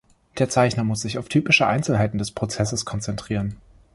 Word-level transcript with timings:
Der 0.39 0.49
Zeichner 0.49 0.83
muss 0.83 1.01
sich 1.01 1.19
auf 1.19 1.29
typische 1.29 1.67
Einzelheiten 1.67 2.17
des 2.17 2.31
Prozesses 2.31 2.85
konzentrieren. 2.85 3.57